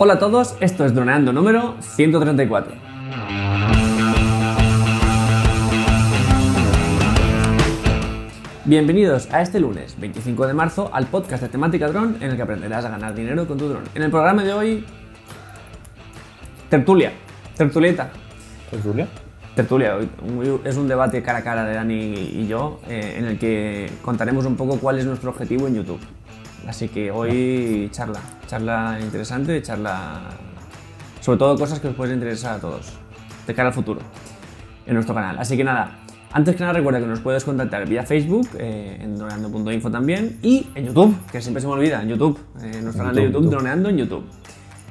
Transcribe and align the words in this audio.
Hola 0.00 0.12
a 0.12 0.18
todos, 0.20 0.54
esto 0.60 0.84
es 0.84 0.94
Droneando 0.94 1.32
número 1.32 1.74
134. 1.80 2.72
Bienvenidos 8.64 9.28
a 9.32 9.42
este 9.42 9.58
lunes 9.58 9.98
25 9.98 10.46
de 10.46 10.54
marzo 10.54 10.88
al 10.92 11.08
podcast 11.08 11.42
de 11.42 11.48
temática 11.48 11.88
dron 11.88 12.16
en 12.20 12.30
el 12.30 12.36
que 12.36 12.42
aprenderás 12.42 12.84
a 12.84 12.90
ganar 12.90 13.12
dinero 13.12 13.48
con 13.48 13.58
tu 13.58 13.66
dron. 13.68 13.82
En 13.96 14.04
el 14.04 14.10
programa 14.12 14.44
de 14.44 14.52
hoy, 14.52 14.84
tertulia, 16.70 17.10
tertulieta. 17.56 18.10
¿Tertulia? 18.70 19.08
Tertulia, 19.56 19.98
es 20.62 20.76
un 20.76 20.86
debate 20.86 21.24
cara 21.24 21.38
a 21.38 21.42
cara 21.42 21.64
de 21.64 21.74
Dani 21.74 22.14
y 22.14 22.46
yo 22.46 22.78
eh, 22.88 23.16
en 23.18 23.24
el 23.24 23.36
que 23.36 23.90
contaremos 24.02 24.46
un 24.46 24.54
poco 24.54 24.78
cuál 24.78 25.00
es 25.00 25.06
nuestro 25.06 25.30
objetivo 25.30 25.66
en 25.66 25.74
YouTube. 25.74 25.98
Así 26.68 26.88
que 26.88 27.10
hoy 27.10 27.88
charla, 27.92 28.20
charla 28.46 28.98
interesante, 29.00 29.62
charla 29.62 30.20
sobre 31.22 31.38
todo 31.38 31.56
cosas 31.56 31.80
que 31.80 31.88
os 31.88 31.94
pueden 31.94 32.16
interesar 32.16 32.56
a 32.56 32.60
todos 32.60 32.92
de 33.46 33.54
cara 33.54 33.68
al 33.68 33.74
futuro 33.74 34.00
en 34.84 34.92
nuestro 34.92 35.14
canal. 35.14 35.38
Así 35.38 35.56
que 35.56 35.64
nada, 35.64 36.00
antes 36.30 36.56
que 36.56 36.60
nada 36.60 36.74
recuerda 36.74 37.00
que 37.00 37.06
nos 37.06 37.20
puedes 37.20 37.42
contactar 37.42 37.88
vía 37.88 38.02
Facebook, 38.04 38.50
eh, 38.58 38.98
en 39.00 39.16
droneando.info 39.16 39.90
también, 39.90 40.38
y 40.42 40.66
en 40.74 40.88
YouTube, 40.88 41.16
que 41.32 41.40
siempre 41.40 41.62
se 41.62 41.66
me 41.66 41.72
olvida, 41.72 42.02
en 42.02 42.08
YouTube, 42.10 42.38
en 42.60 42.74
eh, 42.74 42.82
nuestro 42.82 43.04
canal 43.04 43.16
de 43.16 43.22
YouTube, 43.24 43.48
Droneando 43.48 43.88
en 43.88 43.96
YouTube. 43.96 44.24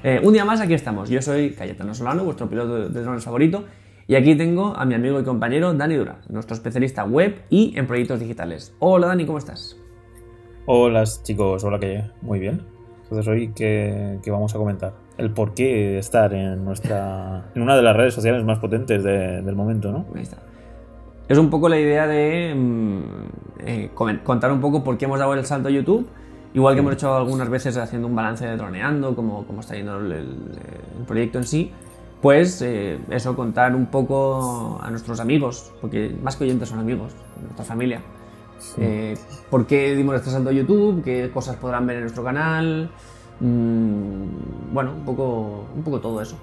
Eh, 0.03 0.19
un 0.23 0.33
día 0.33 0.45
más 0.45 0.59
aquí 0.59 0.73
estamos, 0.73 1.09
yo 1.09 1.21
soy 1.21 1.51
Cayetano 1.51 1.93
Solano, 1.93 2.23
vuestro 2.23 2.49
piloto 2.49 2.89
de 2.89 3.01
drones 3.03 3.23
favorito, 3.23 3.65
y 4.07 4.15
aquí 4.15 4.33
tengo 4.33 4.75
a 4.75 4.83
mi 4.85 4.95
amigo 4.95 5.19
y 5.19 5.23
compañero 5.23 5.75
Dani 5.75 5.93
Dura, 5.93 6.21
nuestro 6.29 6.55
especialista 6.55 7.03
web 7.03 7.43
y 7.51 7.77
en 7.77 7.85
proyectos 7.85 8.19
digitales. 8.19 8.73
Hola 8.79 9.07
Dani, 9.07 9.27
¿cómo 9.27 9.37
estás? 9.37 9.77
Hola 10.69 11.05
chicos, 11.05 11.63
hola 11.63 11.79
que 11.79 12.03
muy 12.21 12.39
bien. 12.39 12.61
Entonces 13.03 13.25
hoy 13.29 13.53
¿qué, 13.55 14.19
vamos 14.27 14.53
a 14.53 14.57
comentar 14.57 14.95
el 15.17 15.31
por 15.31 15.53
qué 15.53 15.97
estar 15.97 16.33
en 16.33 16.65
nuestra 16.65 17.45
en 17.55 17.61
una 17.61 17.77
de 17.77 17.81
las 17.81 17.95
redes 17.95 18.13
sociales 18.13 18.43
más 18.43 18.59
potentes 18.59 19.01
del 19.01 19.55
momento, 19.55 19.93
¿no? 19.93 20.05
Ahí 20.13 20.23
está. 20.23 20.39
Es 21.29 21.37
un 21.37 21.49
poco 21.49 21.69
la 21.69 21.79
idea 21.79 22.05
de 22.05 22.53
mm, 22.53 23.01
eh, 23.59 23.91
contar 24.25 24.51
un 24.51 24.59
poco 24.59 24.83
por 24.83 24.97
qué 24.97 25.05
hemos 25.05 25.19
dado 25.19 25.35
el 25.35 25.45
salto 25.45 25.69
a 25.69 25.71
YouTube, 25.71 26.05
igual 26.53 26.75
que 26.75 26.81
hemos 26.81 26.95
hecho 26.95 27.15
algunas 27.15 27.49
veces 27.49 27.77
haciendo 27.77 28.09
un 28.09 28.15
balance 28.17 28.45
de 28.45 28.57
droneando, 28.57 29.15
cómo, 29.15 29.47
cómo 29.47 29.61
está 29.61 29.75
yendo 29.75 29.99
el, 29.99 30.27
proyecto 31.07 31.37
en 31.37 31.45
sí, 31.45 31.71
pues 32.21 32.61
eh, 32.61 32.99
eso, 33.09 33.37
contar 33.37 33.73
un 33.73 33.85
poco 33.85 34.81
a 34.83 34.91
nuestros 34.91 35.21
amigos, 35.21 35.71
porque 35.79 36.13
más 36.21 36.35
que 36.35 36.43
oyentes 36.43 36.67
son 36.67 36.79
amigos, 36.79 37.13
nuestra 37.41 37.63
familia, 37.63 38.01
eh, 38.77 39.15
¿Por 39.49 39.65
qué 39.67 39.95
dimos 39.95 40.15
este 40.15 40.29
salto 40.29 40.49
a 40.49 40.53
YouTube? 40.53 41.03
¿Qué 41.03 41.29
cosas 41.31 41.55
podrán 41.57 41.85
ver 41.87 41.97
en 41.97 42.01
nuestro 42.03 42.23
canal? 42.23 42.89
Mm, 43.39 44.73
bueno, 44.73 44.93
un 44.93 45.05
poco, 45.05 45.65
un 45.75 45.83
poco 45.83 45.99
todo 45.99 46.21
eso. 46.21 46.37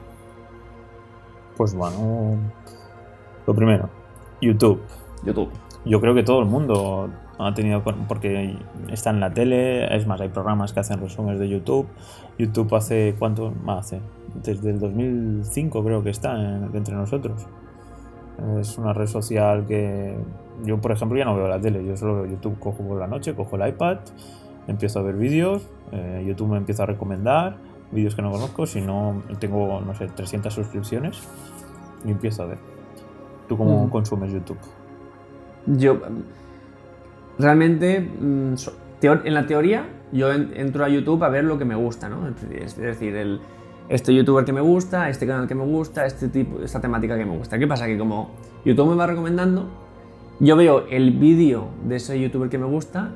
Pues 1.56 1.74
bueno, 1.74 2.36
lo 3.46 3.54
primero, 3.54 3.88
YouTube. 4.40 4.80
YouTube. 5.24 5.50
Yo 5.84 6.00
creo 6.00 6.14
que 6.14 6.22
todo 6.22 6.40
el 6.40 6.46
mundo 6.46 7.10
ha 7.38 7.54
tenido, 7.54 7.82
porque 7.82 8.56
está 8.90 9.10
en 9.10 9.20
la 9.20 9.30
tele, 9.30 9.94
es 9.94 10.06
más, 10.06 10.20
hay 10.20 10.28
programas 10.28 10.72
que 10.72 10.80
hacen 10.80 11.00
resúmenes 11.00 11.40
de 11.40 11.48
YouTube. 11.48 11.86
YouTube 12.38 12.74
hace, 12.74 13.14
¿cuánto 13.18 13.52
más 13.64 13.86
hace? 13.86 14.00
Desde 14.42 14.70
el 14.70 14.80
2005 14.80 15.84
creo 15.84 16.02
que 16.02 16.10
está 16.10 16.36
entre 16.72 16.94
nosotros. 16.94 17.46
Es 18.60 18.76
una 18.78 18.92
red 18.92 19.06
social 19.06 19.64
que 19.66 20.16
yo, 20.64 20.80
por 20.80 20.92
ejemplo, 20.92 21.19
ya 21.19 21.24
no 21.24 21.36
veo 21.36 21.48
la 21.48 21.60
tele, 21.60 21.84
yo 21.84 21.97
solo 21.97 22.22
veo 22.22 22.27
YouTube, 22.27 22.58
cojo 22.58 22.83
por 22.83 22.98
la 22.98 23.06
noche, 23.06 23.34
cojo 23.34 23.56
el 23.56 23.69
iPad, 23.69 23.98
empiezo 24.66 25.00
a 25.00 25.02
ver 25.02 25.16
vídeos, 25.16 25.66
eh, 25.92 26.24
YouTube 26.27 26.50
me 26.50 26.58
empieza 26.58 26.84
a 26.84 26.86
recomendar 26.86 27.56
vídeos 27.91 28.14
que 28.14 28.22
no 28.22 28.30
conozco, 28.30 28.66
si 28.66 28.80
no 28.80 29.22
tengo, 29.38 29.80
no 29.80 29.94
sé, 29.94 30.08
300 30.08 30.52
suscripciones 30.52 31.22
y 32.05 32.11
empiezo 32.11 32.42
a 32.42 32.46
ver. 32.46 32.58
¿Tú 33.48 33.56
cómo 33.56 33.91
consumes 33.91 34.33
YouTube? 34.33 34.58
Yo, 35.66 36.00
realmente, 37.39 38.01
mm, 38.01 38.55
en 39.02 39.34
la 39.34 39.46
teoría, 39.46 39.86
yo 40.12 40.33
entro 40.33 40.84
a 40.84 40.89
YouTube 40.89 41.23
a 41.24 41.28
ver 41.28 41.45
lo 41.45 41.58
que 41.58 41.64
me 41.64 41.74
gusta, 41.74 42.08
¿no? 42.08 42.28
Es 42.28 42.77
decir, 42.77 43.14
el 43.17 43.40
este 43.89 44.14
youtuber 44.14 44.45
que 44.45 44.52
me 44.52 44.61
gusta, 44.61 45.08
este 45.11 45.27
canal 45.27 45.46
que 45.46 45.55
me 45.55 45.64
gusta, 45.64 46.07
este 46.07 46.28
tipo, 46.28 46.61
esta 46.62 46.80
temática 46.80 47.17
que 47.17 47.24
me 47.24 47.36
gusta. 47.36 47.58
¿Qué 47.58 47.67
pasa? 47.67 47.86
Que 47.86 47.98
como 47.98 48.30
YouTube 48.64 48.90
me 48.90 48.96
va 48.96 49.07
recomendando, 49.07 49.68
yo 50.44 50.56
veo 50.56 50.86
el 50.90 51.12
vídeo 51.12 51.68
de 51.84 51.96
ese 51.96 52.20
youtuber 52.20 52.50
que 52.50 52.58
me 52.58 52.66
gusta 52.66 53.12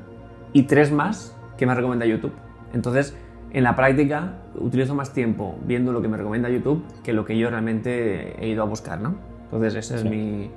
y 0.51 0.63
tres 0.63 0.91
más 0.91 1.35
que 1.57 1.65
me 1.65 1.75
recomienda 1.75 2.05
YouTube. 2.05 2.33
Entonces, 2.73 3.15
en 3.51 3.63
la 3.63 3.75
práctica, 3.75 4.33
utilizo 4.55 4.95
más 4.95 5.13
tiempo 5.13 5.55
viendo 5.65 5.91
lo 5.91 6.01
que 6.01 6.07
me 6.07 6.17
recomienda 6.17 6.49
YouTube 6.49 6.83
que 7.03 7.13
lo 7.13 7.25
que 7.25 7.37
yo 7.37 7.49
realmente 7.49 8.43
he 8.43 8.49
ido 8.49 8.63
a 8.63 8.65
buscar, 8.65 8.99
¿no? 8.99 9.15
Entonces, 9.45 9.75
ese 9.75 9.95
es 9.95 10.03
mi, 10.05 10.49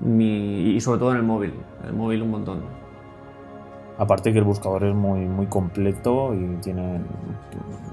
mi... 0.00 0.70
Y 0.74 0.80
sobre 0.80 1.00
todo 1.00 1.10
en 1.12 1.18
el 1.18 1.22
móvil. 1.22 1.52
En 1.82 1.88
el 1.88 1.94
móvil 1.94 2.22
un 2.22 2.30
montón. 2.30 2.60
Aparte 3.98 4.32
que 4.32 4.38
el 4.38 4.44
buscador 4.44 4.84
es 4.84 4.94
muy, 4.94 5.20
muy 5.20 5.46
completo 5.46 6.34
y 6.34 6.56
tiene, 6.62 7.00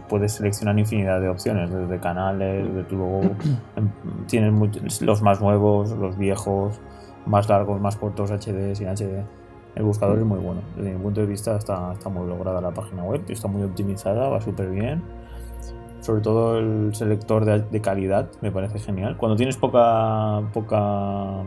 puedes 0.07 0.34
seleccionar 0.34 0.79
infinidad 0.79 1.19
de 1.19 1.28
opciones, 1.28 1.69
desde 1.69 2.00
canales, 2.00 2.66
luego 2.90 3.22
em, 3.75 3.90
tienes 4.28 5.01
los 5.01 5.22
más 5.22 5.41
nuevos, 5.41 5.91
los 5.91 6.17
viejos, 6.17 6.79
más 7.28 7.48
largos, 7.50 7.80
más 7.80 7.96
cortos, 7.98 8.32
HD, 8.32 8.76
sin 8.76 8.88
HD. 8.88 9.24
El 9.76 9.84
buscador 9.84 10.18
es 10.18 10.26
muy 10.26 10.40
bueno. 10.40 10.62
Desde 10.76 10.94
mi 10.94 11.00
punto 11.00 11.22
de 11.22 11.28
vista 11.28 11.56
está, 11.56 11.94
está 11.94 12.10
muy 12.10 12.28
lograda 12.28 12.62
la 12.62 12.72
página 12.72 13.04
web, 13.04 13.22
está 13.30 13.48
muy 13.48 13.64
optimizada, 13.64 14.28
va 14.30 14.42
súper 14.42 14.70
bien. 14.70 15.04
Sobre 16.02 16.22
todo 16.22 16.58
el 16.58 16.96
selector 16.96 17.46
de, 17.46 17.82
calidad 17.82 18.30
me 18.42 18.52
parece 18.52 18.80
genial. 18.80 19.18
Cuando 19.18 19.36
tienes 19.36 19.58
poca, 19.58 20.42
poca 20.54 21.44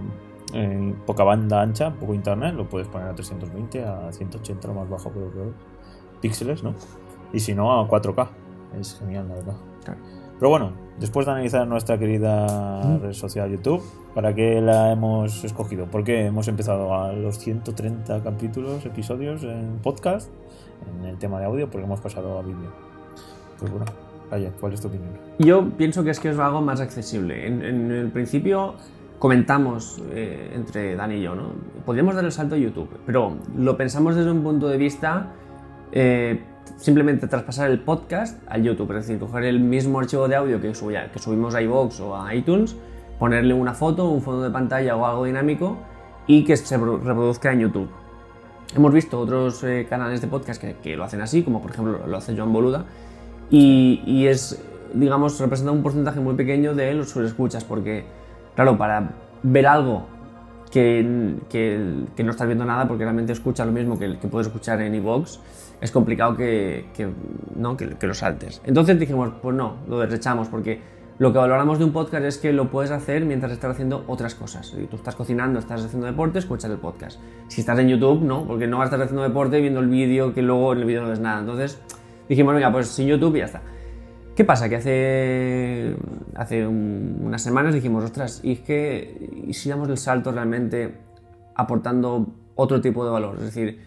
poca 1.07 1.25
banda 1.25 1.63
ancha, 1.63 1.93
poco 1.95 2.13
internet, 2.13 2.55
lo 2.55 2.69
puedes 2.69 2.89
poner 2.89 3.09
a 3.09 3.15
320, 3.15 3.85
a 3.85 4.13
180, 4.13 4.69
lo 4.69 4.75
más 4.75 4.89
bajo 4.89 5.11
pero 5.11 5.53
píxeles, 6.21 6.63
¿no? 6.63 6.75
Y 7.33 7.41
si 7.41 7.55
no, 7.55 7.81
a 7.81 7.89
4K. 7.89 8.29
Es 8.79 8.99
genial, 8.99 9.29
la 9.29 9.35
verdad. 9.35 9.55
Pero 10.41 10.49
bueno, 10.49 10.73
después 10.99 11.27
de 11.27 11.33
analizar 11.33 11.67
nuestra 11.67 11.99
querida 11.99 12.83
mm. 12.83 13.03
red 13.03 13.13
social 13.13 13.51
YouTube, 13.51 13.83
¿para 14.15 14.35
qué 14.35 14.63
la 14.63 14.91
hemos 14.91 15.45
escogido? 15.45 15.85
Porque 15.85 16.25
hemos 16.25 16.49
empezado 16.49 16.95
a 16.95 17.13
los 17.13 17.39
130 17.39 18.23
capítulos, 18.23 18.87
episodios 18.87 19.45
en 19.45 19.81
podcast, 19.83 20.31
en 20.99 21.05
el 21.05 21.19
tema 21.19 21.39
de 21.41 21.45
audio, 21.45 21.71
porque 21.71 21.85
hemos 21.85 22.01
pasado 22.01 22.39
a 22.39 22.43
vídeo. 22.43 22.73
Pues 23.59 23.71
bueno, 23.71 23.85
vaya, 24.31 24.51
¿cuál 24.59 24.73
es 24.73 24.81
tu 24.81 24.89
opinión? 24.89 25.11
Yo 25.39 25.69
pienso 25.77 26.03
que 26.03 26.09
es 26.09 26.19
que 26.19 26.31
es 26.31 26.39
algo 26.39 26.63
más 26.63 26.81
accesible. 26.81 27.47
En, 27.47 27.63
en 27.63 27.91
el 27.91 28.11
principio 28.11 28.77
comentamos 29.19 30.03
eh, 30.13 30.53
entre 30.55 30.97
Dani 30.97 31.17
y 31.17 31.21
yo, 31.21 31.35
¿no? 31.35 31.51
Podríamos 31.85 32.15
dar 32.15 32.25
el 32.25 32.33
salto 32.33 32.55
a 32.55 32.59
YouTube, 32.59 32.89
pero 33.05 33.37
lo 33.59 33.77
pensamos 33.77 34.17
desde 34.17 34.31
un 34.31 34.43
punto 34.43 34.69
de 34.69 34.79
vista 34.79 35.35
eh, 35.93 36.41
simplemente 36.77 37.27
traspasar 37.27 37.71
el 37.71 37.81
podcast 37.81 38.41
al 38.49 38.63
YouTube, 38.63 38.91
es 38.93 39.07
decir, 39.07 39.19
coger 39.19 39.45
el 39.45 39.61
mismo 39.61 40.01
archivo 40.01 40.29
de 40.29 40.37
audio 40.37 40.61
que, 40.61 40.73
que 40.73 41.19
subimos 41.19 41.55
a 41.55 41.63
iVoox 41.63 42.01
o 42.01 42.17
a 42.17 42.35
iTunes, 42.35 42.77
ponerle 43.19 43.55
una 43.55 43.75
foto, 43.75 44.09
un 44.09 44.23
fondo 44.23 44.43
de 44.43 44.51
pantalla 44.51 44.97
o 44.97 45.05
algo 45.07 45.25
dinámico 45.25 45.79
y 46.27 46.45
que 46.45 46.57
se 46.57 46.77
reproduzca 46.77 47.53
en 47.53 47.61
YouTube. 47.61 47.91
Hemos 48.75 48.93
visto 48.93 49.19
otros 49.19 49.65
eh, 49.65 49.87
canales 49.91 50.21
de 50.21 50.29
podcast 50.29 50.63
que, 50.63 50.97
lo 50.97 51.05
hacen 51.05 51.21
así, 51.21 51.43
como 51.43 51.61
por 51.61 51.73
ejemplo 51.73 52.07
lo 52.07 52.17
hace 52.17 52.37
Joan 52.37 52.53
Boluda, 52.53 52.85
y, 53.51 54.03
y 54.07 54.29
es, 54.29 54.63
digamos, 54.95 55.41
representa 55.41 55.73
un 55.73 55.83
porcentaje 55.83 56.21
muy 56.21 56.35
pequeño 56.35 56.75
de 56.75 56.95
los 56.95 57.17
escuchas, 57.17 57.65
porque 57.65 58.05
Claro, 58.55 58.77
para 58.77 59.11
ver 59.43 59.67
algo 59.67 60.07
que, 60.71 61.03
no 61.03 62.31
estás 62.31 62.47
viendo 62.47 62.65
nada 62.65 62.87
porque 62.87 63.05
realmente 63.05 63.33
escucha 63.33 63.65
lo 63.65 63.73
mismo 63.73 63.99
que, 63.99 64.19
que 64.19 64.29
puedes 64.29 64.47
escuchar 64.47 64.81
en 64.81 64.95
iVoox, 64.95 65.39
es 65.81 65.91
complicado 65.91 66.37
que, 66.37 66.85
¿no? 67.57 67.77
que, 67.77 68.07
lo 68.07 68.15
saltes. 68.15 68.61
Entonces 68.65 68.99
dijimos, 68.99 69.33
pues 69.41 69.57
no, 69.57 69.77
lo 69.89 70.01
desechamos 70.01 70.49
porque 70.49 70.81
lo 71.19 71.33
que 71.33 71.39
valoramos 71.39 71.79
de 71.79 71.85
un 71.85 71.93
podcast 71.93 72.25
es 72.25 72.39
que 72.39 72.53
lo 72.53 72.71
puedes 72.71 72.91
hacer 72.91 73.25
mientras 73.25 73.53
estás 73.53 73.73
haciendo 73.73 74.05
otras 74.07 74.35
cosas. 74.35 74.69
Si 74.69 74.87
tú 74.87 74.97
estás 74.97 75.17
cocinando, 75.17 75.59
estás 75.59 75.85
haciendo 75.85 76.07
deporte, 76.07 76.39
escuchas 76.39 76.71
el 76.71 76.79
podcast. 76.79 77.21
Si 77.49 77.61
estás 77.61 77.79
en 77.79 77.89
YouTube, 77.89 78.23
no, 78.23 78.47
porque 78.47 78.67
no 78.67 78.79
vas 78.79 78.85
a 78.85 78.87
estar 78.89 79.03
haciendo 79.03 79.23
deporte 79.23 79.61
viendo 79.61 79.81
el 79.81 79.89
vídeo 79.89 80.33
que 80.35 80.43
luego 80.43 80.73
en 80.73 80.81
el 80.81 80.85
vídeo 80.85 81.03
no 81.03 81.09
ves 81.09 81.21
nada. 81.21 81.41
Entonces 81.41 81.81
dijimos, 82.29 82.55
venga, 82.55 82.71
pues 82.73 82.89
sin 82.89 83.07
YouTube 83.07 83.37
y 83.37 83.39
ya 83.41 83.47
está. 83.47 83.63
¿Qué 84.41 84.47
pasa? 84.47 84.71
Que 84.71 84.77
hace, 84.77 85.95
hace 86.35 86.67
unas 86.67 87.43
semanas 87.43 87.75
dijimos, 87.75 88.03
ostras, 88.05 88.41
¿y 88.43 88.53
es 88.53 88.61
que 88.61 89.51
si 89.53 89.69
damos 89.69 89.87
el 89.91 89.99
salto 89.99 90.33
realmente 90.33 90.95
aportando 91.55 92.27
otro 92.55 92.81
tipo 92.81 93.05
de 93.05 93.11
valor? 93.11 93.35
Es 93.37 93.45
decir, 93.45 93.81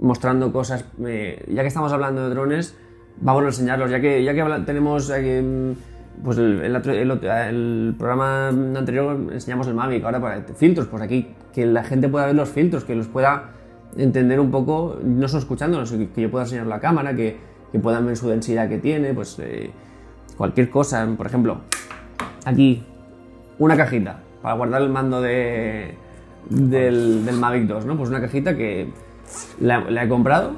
mostrando 0.00 0.52
cosas, 0.52 0.84
eh, 1.06 1.46
ya 1.48 1.62
que 1.62 1.68
estamos 1.68 1.92
hablando 1.92 2.24
de 2.24 2.30
drones, 2.30 2.76
vamos 3.20 3.44
a 3.44 3.46
enseñarlos, 3.46 3.88
ya 3.88 4.00
que, 4.00 4.24
ya 4.24 4.34
que 4.34 4.42
tenemos 4.66 5.12
eh, 5.14 5.76
pues 6.24 6.38
el, 6.38 6.60
el, 6.60 7.94
programa 7.96 8.48
anterior 8.48 9.16
enseñamos 9.32 9.68
el 9.68 9.74
Mavic, 9.74 10.02
ahora 10.02 10.20
para 10.20 10.42
filtros, 10.56 10.88
pues 10.88 11.04
aquí 11.04 11.28
que 11.52 11.66
la 11.66 11.84
gente 11.84 12.08
pueda 12.08 12.26
ver 12.26 12.34
los 12.34 12.48
filtros, 12.48 12.82
que 12.82 12.96
los 12.96 13.06
pueda 13.06 13.52
entender 13.96 14.40
un 14.40 14.50
poco, 14.50 14.98
no 15.04 15.28
solo 15.28 15.38
escuchándolos, 15.38 15.92
que 15.92 16.20
yo 16.20 16.32
pueda 16.32 16.46
enseñar 16.46 16.66
la 16.66 16.80
cámara, 16.80 17.14
que, 17.14 17.36
que 17.70 17.78
puedan 17.78 18.06
ver 18.06 18.16
su 18.16 18.28
densidad 18.28 18.68
que 18.68 18.78
tiene, 18.78 19.14
pues... 19.14 19.38
Eh, 19.38 19.70
cualquier 20.40 20.70
cosa, 20.70 21.06
por 21.18 21.26
ejemplo, 21.26 21.58
aquí, 22.46 22.82
una 23.58 23.76
cajita 23.76 24.20
para 24.40 24.54
guardar 24.54 24.80
el 24.80 24.88
mando 24.88 25.20
de, 25.20 25.98
del, 26.48 27.26
del 27.26 27.36
Mavic 27.36 27.66
2, 27.66 27.84
¿no? 27.84 27.94
Pues 27.98 28.08
una 28.08 28.22
cajita 28.22 28.56
que 28.56 28.88
la, 29.60 29.84
he 30.02 30.08
comprado, 30.08 30.52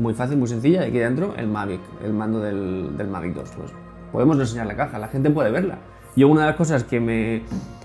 muy 0.00 0.14
fácil, 0.14 0.38
muy 0.38 0.48
sencilla, 0.48 0.86
y 0.86 0.88
aquí 0.88 0.98
dentro 0.98 1.34
el 1.36 1.46
Mavic, 1.46 1.82
el 2.02 2.14
mando 2.14 2.40
del, 2.40 2.96
del 2.96 3.08
Mavic 3.08 3.34
2. 3.34 3.50
Pues 3.54 3.70
podemos 4.12 4.38
enseñar 4.38 4.66
la 4.66 4.76
caja, 4.76 4.98
la 4.98 5.08
gente 5.08 5.28
puede 5.28 5.50
verla. 5.50 5.76
Yo 6.16 6.26
una 6.28 6.40
de 6.40 6.46
las 6.46 6.56
cosas 6.56 6.84
que 6.84 6.98
me 6.98 7.42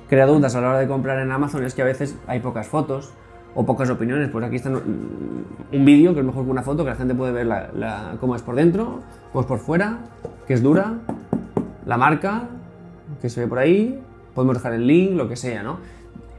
crea 0.08 0.26
dudas 0.26 0.56
a 0.56 0.62
la 0.62 0.70
hora 0.70 0.80
de 0.80 0.88
comprar 0.88 1.20
en 1.20 1.30
Amazon 1.30 1.66
es 1.66 1.74
que 1.74 1.82
a 1.82 1.86
veces 1.86 2.18
hay 2.26 2.40
pocas 2.40 2.70
fotos 2.70 3.12
o 3.54 3.66
pocas 3.66 3.90
opiniones. 3.90 4.30
Pues 4.30 4.46
aquí 4.46 4.56
está 4.56 4.70
un 4.70 5.86
vídeo 5.86 6.14
que 6.14 6.22
es 6.22 6.26
mejor 6.26 6.46
que 6.46 6.52
una 6.52 6.64
foto, 6.64 6.86
que 6.86 6.92
la 6.92 6.96
gente 6.96 7.14
puede 7.14 7.34
ver 7.34 7.50
cómo 8.22 8.38
es 8.38 8.42
por 8.42 8.56
dentro, 8.56 9.02
cómo 9.34 9.42
es 9.42 9.46
por 9.46 9.60
fuera, 9.60 10.06
que 10.48 10.54
es 10.54 10.64
dura, 10.64 11.00
la 11.86 11.98
marca, 11.98 12.50
que 13.22 13.30
se 13.30 13.42
ve 13.42 13.48
por 13.48 13.60
ahí, 13.60 14.00
podemos 14.34 14.56
dejar 14.58 14.74
el 14.74 14.88
link, 14.88 15.12
lo 15.16 15.28
que 15.28 15.36
sea, 15.36 15.64
¿no? 15.64 15.78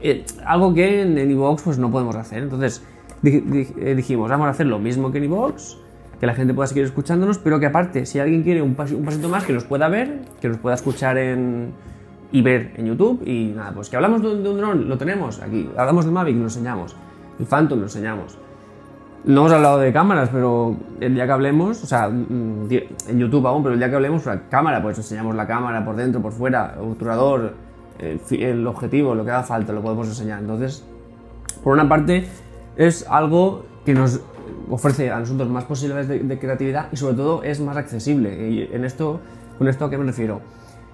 Eh, 0.01 0.25
algo 0.45 0.73
que 0.73 1.01
en, 1.01 1.17
en 1.17 1.31
iVoox 1.31 1.61
pues 1.63 1.77
no 1.79 1.89
podemos 1.91 2.15
hacer. 2.15 2.43
Entonces 2.43 2.83
eh, 3.23 3.93
dijimos, 3.95 4.29
vamos 4.29 4.47
a 4.47 4.49
hacer 4.51 4.65
lo 4.67 4.77
mismo 4.79 5.11
que 5.11 5.17
en 5.19 5.25
iVoox, 5.25 5.77
que 6.19 6.25
la 6.27 6.35
gente 6.35 6.53
pueda 6.53 6.67
seguir 6.67 6.83
escuchándonos, 6.85 7.37
pero 7.39 7.59
que 7.59 7.65
aparte, 7.65 8.05
si 8.05 8.19
alguien 8.19 8.43
quiere 8.43 8.61
un, 8.61 8.69
un 8.69 8.75
pasito 9.05 9.29
más, 9.29 9.43
que 9.45 9.53
nos 9.53 9.63
pueda 9.63 9.87
ver, 9.89 10.21
que 10.41 10.47
nos 10.49 10.57
pueda 10.57 10.75
escuchar 10.75 11.17
en, 11.17 11.71
y 12.31 12.41
ver 12.41 12.71
en 12.77 12.85
YouTube. 12.87 13.21
Y 13.25 13.53
nada, 13.55 13.71
pues 13.73 13.89
que 13.89 13.95
hablamos 13.95 14.21
de, 14.21 14.29
un- 14.29 14.43
de 14.43 14.49
un 14.49 14.57
dron, 14.57 14.89
lo 14.89 14.97
tenemos 14.97 15.41
aquí. 15.41 15.69
Hablamos 15.77 16.05
del 16.05 16.13
Mavic, 16.13 16.35
lo 16.37 16.43
enseñamos. 16.43 16.95
El 17.39 17.45
Phantom, 17.45 17.79
lo 17.79 17.85
enseñamos. 17.85 18.37
No 19.25 19.41
hemos 19.41 19.53
hablado 19.53 19.79
de 19.79 19.91
cámaras, 19.91 20.29
pero 20.31 20.75
el 20.99 21.15
día 21.15 21.25
que 21.25 21.31
hablemos, 21.31 21.83
o 21.83 21.87
sea, 21.87 22.09
mm, 22.09 22.69
en 23.07 23.19
YouTube 23.19 23.47
aún, 23.47 23.63
pero 23.63 23.73
el 23.73 23.79
día 23.79 23.89
que 23.89 23.95
hablemos, 23.95 24.23
la 24.27 24.47
cámara, 24.49 24.83
pues 24.83 24.97
enseñamos 24.97 25.35
la 25.35 25.47
cámara 25.47 25.83
por 25.83 25.95
dentro, 25.95 26.21
por 26.21 26.31
fuera, 26.31 26.75
obturador, 26.79 27.55
el, 27.97 28.21
el 28.39 28.67
objetivo, 28.67 29.15
lo 29.15 29.25
que 29.25 29.31
haga 29.31 29.41
falta, 29.41 29.73
lo 29.73 29.81
podemos 29.81 30.07
enseñar. 30.07 30.41
Entonces, 30.41 30.85
por 31.63 31.73
una 31.73 31.89
parte, 31.89 32.27
es 32.75 33.07
algo 33.09 33.65
que 33.83 33.95
nos 33.95 34.21
ofrece 34.69 35.09
a 35.09 35.19
nosotros 35.19 35.49
más 35.49 35.63
posibilidades 35.63 36.07
de, 36.07 36.19
de 36.19 36.39
creatividad 36.39 36.89
y 36.91 36.97
sobre 36.97 37.15
todo 37.15 37.41
es 37.41 37.59
más 37.59 37.77
accesible. 37.77 38.49
Y 38.49 38.69
en 38.71 38.85
esto, 38.85 39.21
con 39.57 39.67
esto 39.67 39.85
a 39.85 39.89
qué 39.89 39.97
me 39.97 40.05
refiero? 40.05 40.41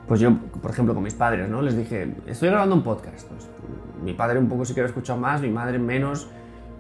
Pues 0.08 0.22
yo, 0.22 0.38
por 0.62 0.72
ejemplo, 0.72 0.94
con 0.94 1.04
mis 1.04 1.16
padres, 1.16 1.50
¿no? 1.50 1.62
Les 1.62 1.76
dije, 1.76 2.16
estoy 2.28 2.48
grabando 2.48 2.76
un 2.76 2.84
podcast. 2.84 3.28
Pues, 3.28 3.50
mi 4.04 4.14
padre 4.14 4.40
un 4.40 4.48
poco 4.48 4.64
sí 4.64 4.74
que 4.74 4.80
lo 4.80 4.88
ha 4.88 4.90
escuchado 4.90 5.20
más, 5.20 5.42
mi 5.42 5.50
madre 5.50 5.80
menos. 5.80 6.30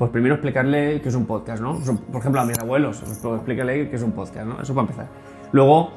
Pues 0.01 0.09
primero 0.09 0.33
explicarle 0.33 0.99
qué 0.99 1.09
es 1.09 1.13
un 1.13 1.27
podcast, 1.27 1.61
¿no? 1.61 1.77
Por 2.11 2.21
ejemplo, 2.21 2.41
a 2.41 2.45
mis 2.45 2.57
abuelos, 2.57 3.03
pues, 3.21 3.35
explícale 3.35 3.87
qué 3.87 3.95
es 3.95 4.01
un 4.01 4.13
podcast, 4.13 4.47
¿no? 4.47 4.59
Eso 4.59 4.73
para 4.73 4.87
empezar. 4.87 5.07
Luego, 5.51 5.91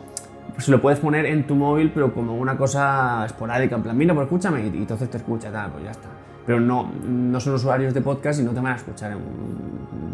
pues 0.53 0.69
lo 0.69 0.83
puedes 0.83 1.01
poner 1.01 1.25
en 1.25 1.47
tu 1.47 1.55
móvil, 1.55 1.91
pero 1.91 2.13
como 2.13 2.35
una 2.35 2.55
cosa 2.59 3.25
esporádica, 3.25 3.77
en 3.77 3.83
plan, 3.83 3.97
mira, 3.97 4.13
pues 4.13 4.27
escúchame, 4.27 4.61
y, 4.67 4.77
y 4.77 4.81
entonces 4.81 5.09
te 5.09 5.17
escucha, 5.17 5.51
tal, 5.51 5.71
pues 5.71 5.85
ya 5.85 5.93
está. 5.93 6.11
Pero 6.45 6.61
no, 6.61 6.93
no 7.03 7.41
son 7.41 7.55
usuarios 7.55 7.95
de 7.95 8.03
podcast 8.03 8.41
y 8.41 8.43
no 8.43 8.51
te 8.51 8.61
van 8.61 8.75
a 8.75 8.77
escuchar 8.77 9.17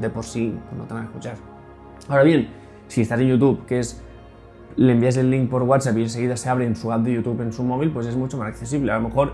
de 0.00 0.10
por 0.10 0.24
sí, 0.24 0.56
no 0.78 0.84
te 0.84 0.94
van 0.94 1.02
a 1.02 1.06
escuchar. 1.06 1.34
Ahora 2.08 2.22
bien, 2.22 2.48
si 2.86 3.00
estás 3.00 3.18
en 3.18 3.26
YouTube, 3.26 3.66
que 3.66 3.80
es 3.80 4.00
le 4.76 4.92
envías 4.92 5.16
el 5.16 5.32
link 5.32 5.50
por 5.50 5.64
WhatsApp 5.64 5.98
y 5.98 6.02
enseguida 6.02 6.36
se 6.36 6.48
abre 6.48 6.64
en 6.64 6.76
su 6.76 6.92
app 6.92 7.02
de 7.02 7.14
YouTube 7.14 7.40
en 7.40 7.52
su 7.52 7.64
móvil, 7.64 7.90
pues 7.90 8.06
es 8.06 8.14
mucho 8.14 8.38
más 8.38 8.46
accesible. 8.50 8.92
A 8.92 9.00
lo 9.00 9.08
mejor 9.08 9.32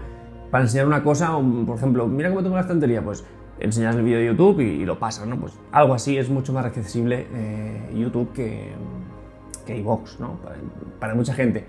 para 0.50 0.64
enseñar 0.64 0.86
una 0.86 1.02
cosa, 1.02 1.36
por 1.66 1.76
ejemplo, 1.76 2.06
mira 2.06 2.30
cómo 2.30 2.42
tengo 2.42 2.54
la 2.54 2.62
estantería, 2.62 3.02
pues 3.02 3.22
enseñas 3.60 3.96
el 3.96 4.02
vídeo 4.02 4.18
de 4.18 4.26
YouTube 4.26 4.60
y, 4.60 4.64
y 4.82 4.84
lo 4.84 4.98
pasas, 4.98 5.26
¿no? 5.26 5.36
Pues 5.36 5.52
algo 5.72 5.94
así 5.94 6.16
es 6.18 6.28
mucho 6.28 6.52
más 6.52 6.64
accesible 6.66 7.26
eh, 7.32 7.90
YouTube 7.94 8.32
que, 8.32 8.72
que 9.66 9.76
iVoox, 9.78 10.20
¿no? 10.20 10.34
Para, 10.42 10.56
para 11.00 11.14
mucha 11.14 11.32
gente. 11.34 11.64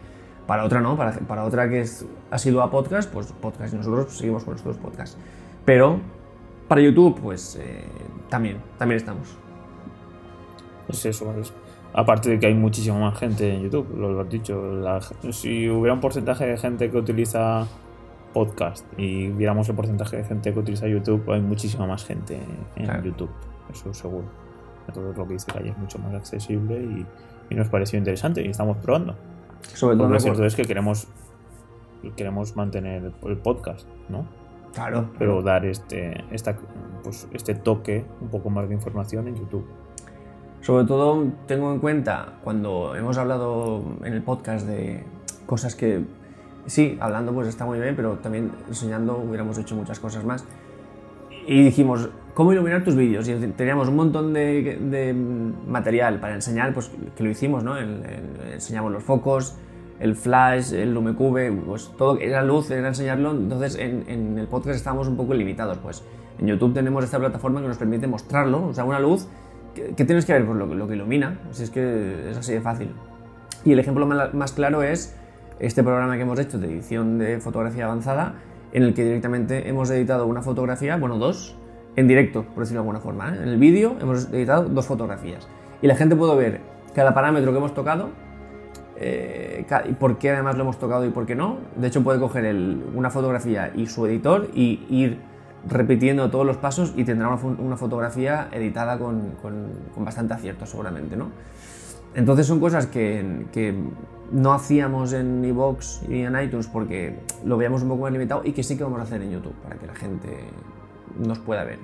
Para 0.45 0.63
otra 0.63 0.79
no, 0.79 0.95
para, 0.95 1.11
para 1.11 1.43
otra 1.43 1.67
que 1.69 1.81
es, 1.81 2.05
ha 2.31 2.37
sido 2.37 2.61
a 2.61 2.71
podcast, 2.71 3.11
pues 3.11 3.33
podcast 3.33 3.73
y 3.73 3.77
nosotros 3.77 4.13
seguimos 4.17 4.43
con 4.45 4.53
nuestros 4.53 4.77
podcasts. 4.77 5.17
Pero 5.65 5.99
para 6.69 6.79
YouTube, 6.81 7.19
pues 7.21 7.57
eh, 7.61 7.83
también, 8.29 8.57
también 8.77 8.97
estamos. 8.97 9.35
Es 10.87 11.05
eso, 11.05 11.33
es. 11.39 11.51
Aparte 11.93 12.29
de 12.29 12.39
que 12.39 12.47
hay 12.47 12.53
muchísima 12.53 12.99
más 12.99 13.17
gente 13.17 13.53
en 13.55 13.63
YouTube, 13.63 13.93
lo 13.97 14.21
has 14.21 14.29
dicho. 14.29 14.61
la- 14.75 15.01
si 15.31 15.69
hubiera 15.69 15.93
un 15.93 15.99
porcentaje 15.99 16.45
de 16.45 16.57
gente 16.57 16.89
que 16.91 16.97
utiliza 16.97 17.65
podcast 18.37 18.85
y 18.97 19.29
viéramos 19.29 19.67
el 19.69 19.75
porcentaje 19.75 20.17
de 20.17 20.23
gente 20.23 20.53
que 20.53 20.59
utiliza 20.59 20.87
YouTube, 20.87 21.27
hay 21.31 21.41
muchísima 21.41 21.87
más 21.87 22.05
gente 22.05 22.39
en 22.75 22.85
Claro. 22.85 23.03
YouTube, 23.03 23.29
eso 23.71 23.91
seguro. 23.95 24.25
Entonces 24.87 25.17
lo 25.17 25.27
que 25.27 25.33
dice 25.33 25.51
Calle 25.51 25.69
es 25.69 25.77
mucho 25.77 25.97
más 25.97 26.13
accesible 26.13 26.79
y, 26.79 27.05
y 27.49 27.55
nos 27.55 27.67
pareció 27.69 27.97
interesante 27.97 28.43
y 28.45 28.49
estamos 28.49 28.77
probando. 28.77 29.15
Sobre 29.73 29.97
todo 29.97 30.07
lo 30.09 30.19
cierto 30.19 30.45
es 30.45 30.55
que 30.55 30.63
queremos 30.65 31.07
queremos 32.15 32.55
mantener 32.55 33.11
el 33.25 33.37
podcast, 33.37 33.87
¿no? 34.07 34.27
Claro, 34.73 35.09
Pero 35.17 35.41
dar 35.41 35.65
este, 35.65 36.23
esta, 36.29 36.55
pues, 37.03 37.27
este 37.33 37.55
toque, 37.55 38.05
un 38.21 38.27
poco 38.29 38.51
más 38.51 38.67
de 38.69 38.75
información 38.75 39.27
en 39.27 39.35
YouTube. 39.35 39.65
Sobre 40.61 40.85
todo 40.85 41.25
tengo 41.47 41.73
en 41.73 41.79
cuenta 41.79 42.33
cuando 42.43 42.95
hemos 42.95 43.17
hablado 43.17 43.81
en 44.03 44.13
el 44.13 44.21
podcast 44.21 44.67
de 44.67 45.03
cosas 45.47 45.73
que 45.73 46.05
sí, 46.67 46.97
hablando 46.99 47.33
pues 47.33 47.47
está 47.47 47.65
muy 47.65 47.79
bien, 47.79 47.95
pero 47.95 48.13
también 48.15 48.51
enseñando 48.67 49.17
hubiéramos 49.17 49.57
hecho 49.57 49.75
muchas 49.75 49.99
cosas 49.99 50.23
más. 50.23 50.45
Y 51.47 51.63
dijimos, 51.63 52.09
¿cómo 52.33 52.51
iluminar 52.53 52.83
tus 52.83 52.95
vídeos? 52.95 53.27
Y 53.29 53.33
teníamos 53.55 53.87
un 53.87 53.95
montón 53.95 54.33
de, 54.33 54.77
de 54.81 55.13
material 55.13 56.19
para 56.19 56.35
enseñar, 56.35 56.73
pues 56.73 56.91
que 57.15 57.23
lo 57.23 57.29
hicimos, 57.29 57.63
¿no? 57.63 57.77
El- 57.77 58.03
el- 58.05 58.53
enseñamos 58.53 58.91
los 58.91 59.01
focos, 59.03 59.55
el 59.99 60.15
flash, 60.15 60.73
el 60.73 60.93
lumecube, 60.93 61.51
pues 61.65 61.89
todo 61.97 62.19
era 62.19 62.43
luz, 62.43 62.69
era 62.69 62.89
enseñarlo. 62.89 63.31
Entonces 63.31 63.75
en, 63.79 64.03
en 64.07 64.37
el 64.37 64.47
podcast 64.47 64.75
estábamos 64.75 65.07
un 65.07 65.15
poco 65.17 65.33
limitados, 65.33 65.77
pues 65.77 66.03
en 66.39 66.47
YouTube 66.47 66.73
tenemos 66.73 67.03
esta 67.03 67.17
plataforma 67.17 67.61
que 67.61 67.67
nos 67.67 67.77
permite 67.77 68.07
mostrarlo, 68.07 68.67
o 68.67 68.73
sea, 68.73 68.83
una 68.83 68.99
luz 68.99 69.27
¿Qué, 69.73 69.93
qué 69.95 70.05
tienes 70.05 70.25
que 70.25 70.33
ver? 70.33 70.43
Pues 70.45 70.57
lo, 70.57 70.65
lo 70.65 70.87
que 70.87 70.95
ilumina, 70.95 71.39
si 71.51 71.61
es 71.63 71.69
que 71.69 72.31
es 72.31 72.37
así 72.37 72.51
de 72.51 72.61
fácil. 72.61 72.89
Y 73.63 73.73
el 73.73 73.79
ejemplo 73.79 74.07
más 74.07 74.51
claro 74.51 74.81
es 74.81 75.15
este 75.59 75.83
programa 75.83 76.15
que 76.15 76.21
hemos 76.23 76.39
hecho 76.39 76.57
de 76.59 76.67
edición 76.67 77.17
de 77.17 77.39
fotografía 77.39 77.85
avanzada, 77.85 78.35
en 78.73 78.83
el 78.83 78.93
que 78.93 79.03
directamente 79.03 79.67
hemos 79.69 79.89
editado 79.89 80.27
una 80.27 80.41
fotografía, 80.41 80.97
bueno, 80.97 81.17
dos, 81.17 81.55
en 81.95 82.07
directo, 82.07 82.43
por 82.43 82.59
decirlo 82.59 82.81
de 82.81 82.83
alguna 82.83 82.99
forma. 82.99 83.29
¿eh? 83.33 83.39
En 83.43 83.49
el 83.49 83.57
vídeo 83.57 83.95
hemos 84.01 84.31
editado 84.31 84.63
dos 84.69 84.85
fotografías. 84.85 85.47
Y 85.81 85.87
la 85.87 85.95
gente 85.95 86.15
puede 86.15 86.35
ver 86.35 86.61
cada 86.93 87.13
parámetro 87.13 87.51
que 87.51 87.57
hemos 87.57 87.73
tocado, 87.73 88.09
eh, 88.99 89.65
y 89.89 89.93
por 89.93 90.17
qué 90.17 90.31
además 90.31 90.55
lo 90.55 90.63
hemos 90.63 90.79
tocado 90.79 91.05
y 91.05 91.09
por 91.09 91.25
qué 91.25 91.35
no. 91.35 91.57
De 91.75 91.87
hecho, 91.87 92.03
puede 92.03 92.19
coger 92.19 92.45
el- 92.45 92.83
una 92.95 93.09
fotografía 93.09 93.71
y 93.75 93.85
su 93.87 94.05
editor 94.07 94.49
y 94.53 94.85
ir 94.89 95.19
repitiendo 95.67 96.29
todos 96.31 96.45
los 96.45 96.57
pasos 96.57 96.93
y 96.95 97.03
tendrá 97.03 97.27
una, 97.29 97.37
una 97.59 97.77
fotografía 97.77 98.47
editada 98.51 98.97
con, 98.97 99.31
con- 99.41 99.67
con 99.93 100.05
bastante 100.05 100.33
acierto 100.33 100.65
seguramente, 100.65 101.15
¿no? 101.15 101.29
Entonces 102.15 102.47
son 102.47 102.59
cosas 102.59 102.87
que, 102.87 103.45
que 103.51 103.75
no 104.31 104.53
hacíamos 104.53 105.13
en 105.13 105.43
iVoox 105.45 106.03
y 106.09 106.21
en 106.21 106.39
iTunes 106.39 106.67
porque 106.67 107.19
lo 107.45 107.57
veíamos 107.57 107.83
un 107.83 107.89
poco 107.89 108.03
más 108.03 108.11
limitado 108.11 108.41
y 108.43 108.51
que 108.53 108.63
sí 108.63 108.75
que 108.77 108.83
vamos 108.83 108.99
a 108.99 109.03
hacer 109.03 109.21
en 109.21 109.31
YouTube 109.31 109.53
para 109.63 109.75
que 109.77 109.87
la 109.87 109.95
gente 109.95 110.29
nos 111.19 111.39
pueda 111.39 111.63
ver. 111.63 111.79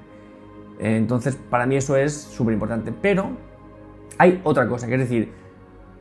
Entonces, 0.79 1.35
para 1.49 1.65
mí 1.65 1.75
eso 1.75 1.95
es 1.95 2.13
súper 2.13 2.53
importante. 2.53 2.91
Pero 2.99 3.29
hay 4.17 4.41
otra 4.43 4.67
cosa, 4.67 4.87
que 4.87 4.95
es 4.95 4.99
decir, 4.99 5.31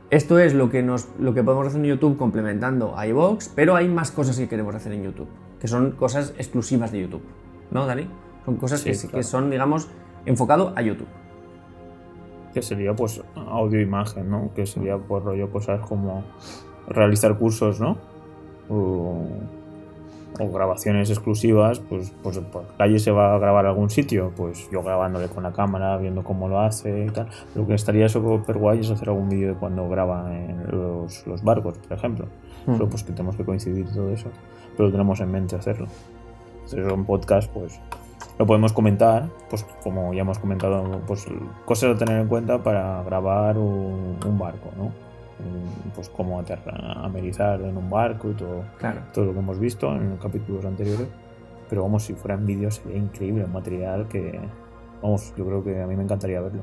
esto 0.09 0.39
es 0.39 0.53
lo 0.53 0.69
que, 0.69 0.83
nos, 0.83 1.07
lo 1.19 1.33
que 1.33 1.43
podemos 1.43 1.67
hacer 1.67 1.79
en 1.81 1.85
YouTube 1.87 2.17
complementando 2.17 2.97
a 2.97 3.07
iVoox, 3.07 3.49
pero 3.55 3.75
hay 3.75 3.87
más 3.87 4.11
cosas 4.11 4.37
que 4.37 4.47
queremos 4.47 4.73
hacer 4.75 4.91
en 4.93 5.03
YouTube, 5.03 5.27
que 5.59 5.67
son 5.67 5.91
cosas 5.91 6.33
exclusivas 6.37 6.91
de 6.91 7.01
YouTube. 7.01 7.21
¿No, 7.71 7.85
Dani? 7.85 8.07
Son 8.45 8.57
cosas 8.57 8.81
Sí, 8.81 8.89
que, 8.89 8.95
sí- 8.95 9.07
que 9.07 9.11
claro. 9.11 9.23
son, 9.27 9.49
digamos, 9.49 9.89
enfocado 10.25 10.73
a 10.75 10.81
YouTube. 10.81 11.07
Que 12.53 12.61
sería 12.61 12.93
pues 12.95 13.21
audio 13.35 13.81
imagen, 13.81 14.29
¿no? 14.29 14.51
Que 14.55 14.65
sería 14.65 14.97
pues 14.97 15.23
rollo 15.23 15.51
cosas 15.51 15.81
como 15.81 16.23
realizar 16.87 17.37
cursos, 17.37 17.79
¿no? 17.79 17.97
O, 18.69 19.27
o 20.39 20.51
grabaciones 20.51 21.09
exclusivas, 21.09 21.79
pues, 21.79 22.11
pues 22.23 22.39
por 22.39 22.65
calle 22.77 22.99
se 22.99 23.11
va 23.11 23.35
a 23.35 23.39
grabar 23.39 23.65
a 23.65 23.69
algún 23.69 23.89
sitio, 23.89 24.31
pues 24.35 24.69
yo 24.71 24.81
grabándole 24.81 25.27
con 25.27 25.43
la 25.43 25.51
cámara, 25.51 25.97
viendo 25.97 26.23
cómo 26.23 26.47
lo 26.47 26.59
hace 26.59 27.05
y 27.05 27.09
tal. 27.09 27.27
Lo 27.55 27.67
que 27.67 27.75
estaría 27.75 28.09
súper 28.09 28.57
guay 28.57 28.79
es 28.79 28.89
hacer 28.89 29.09
algún 29.09 29.29
vídeo 29.29 29.49
de 29.49 29.55
cuando 29.55 29.87
graba 29.89 30.33
en 30.35 30.65
los, 30.71 31.25
los 31.27 31.43
barcos, 31.43 31.77
por 31.77 31.97
ejemplo. 31.97 32.27
Mm. 32.65 32.77
Solo 32.77 32.89
pues 32.89 33.03
que 33.03 33.11
tenemos 33.11 33.35
que 33.35 33.45
coincidir 33.45 33.87
todo 33.93 34.11
eso, 34.11 34.29
pero 34.77 34.91
tenemos 34.91 35.19
en 35.19 35.31
mente 35.31 35.55
hacerlo. 35.55 35.87
Entonces 36.63 36.91
un 36.91 37.05
podcast, 37.05 37.51
pues 37.51 37.79
lo 38.39 38.45
podemos 38.45 38.73
comentar, 38.73 39.29
pues 39.49 39.63
como 39.83 40.13
ya 40.13 40.21
hemos 40.21 40.39
comentado, 40.39 41.01
pues 41.05 41.27
cosas 41.65 41.95
a 41.95 41.97
tener 41.97 42.19
en 42.21 42.27
cuenta 42.27 42.61
para 42.63 43.03
grabar 43.03 43.57
un, 43.57 44.17
un 44.25 44.39
barco, 44.39 44.69
¿no? 44.77 44.91
Pues 45.95 46.09
cómo 46.09 46.41
amerizar 47.03 47.61
en 47.61 47.77
un 47.77 47.89
barco 47.89 48.29
y 48.29 48.33
todo, 48.33 48.63
Claro. 48.79 49.01
todo 49.13 49.25
lo 49.25 49.33
que 49.33 49.39
hemos 49.39 49.59
visto 49.59 49.93
en 49.93 50.17
capítulos 50.17 50.65
anteriores. 50.65 51.07
Pero 51.69 51.83
vamos, 51.83 52.03
si 52.03 52.13
fueran 52.13 52.45
vídeos 52.45 52.75
sería 52.75 52.97
increíble, 52.97 53.45
un 53.45 53.51
material 53.51 54.07
que, 54.07 54.39
vamos, 55.01 55.33
yo 55.35 55.45
creo 55.45 55.63
que 55.63 55.81
a 55.81 55.87
mí 55.87 55.95
me 55.95 56.03
encantaría 56.03 56.39
verlo. 56.39 56.61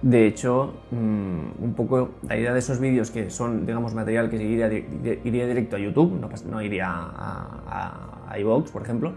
De 0.00 0.26
hecho, 0.28 0.74
mm, 0.92 1.64
un 1.64 1.74
poco 1.74 2.10
la 2.28 2.36
idea 2.36 2.52
de 2.52 2.60
esos 2.60 2.78
vídeos 2.78 3.10
que 3.10 3.30
son, 3.30 3.66
digamos, 3.66 3.94
material 3.94 4.30
que 4.30 4.36
iría, 4.36 4.72
iría 4.72 5.46
directo 5.46 5.74
a 5.76 5.78
YouTube, 5.80 6.12
no, 6.20 6.28
no 6.48 6.62
iría 6.62 6.86
a, 6.88 8.28
a, 8.30 8.38
iVoox, 8.38 8.70
por 8.70 8.82
ejemplo, 8.82 9.12